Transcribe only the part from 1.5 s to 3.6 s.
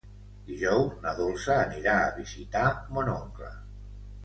anirà a visitar mon oncle.